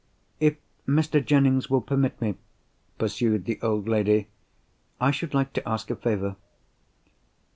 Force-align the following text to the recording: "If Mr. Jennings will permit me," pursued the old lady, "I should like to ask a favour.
"If 0.39 0.55
Mr. 0.87 1.23
Jennings 1.23 1.69
will 1.69 1.79
permit 1.81 2.19
me," 2.19 2.33
pursued 2.97 3.45
the 3.45 3.59
old 3.61 3.87
lady, 3.87 4.29
"I 4.99 5.11
should 5.11 5.35
like 5.35 5.53
to 5.53 5.69
ask 5.69 5.91
a 5.91 5.95
favour. 5.95 6.37